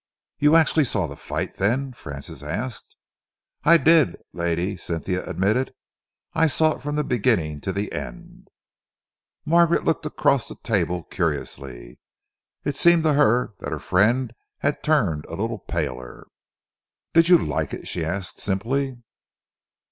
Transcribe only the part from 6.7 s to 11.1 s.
it from the beginning to the end." Margaret looked across the table